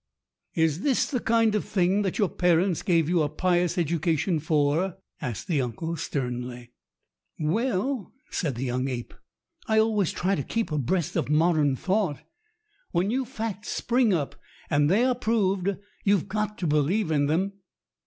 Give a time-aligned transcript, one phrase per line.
[0.55, 4.97] "Is this the kind of thing that your parents gave you a pious education for?"
[5.21, 6.71] asked the uncle sternly.
[7.37, 9.13] 326 STORIES WITHOUT TEARS "Well," said the young ape,
[9.67, 12.21] "I always try to keep abreast of modern thought.
[12.89, 14.35] When new facts spring up
[14.71, 17.53] and they are proved you've got to believe in them."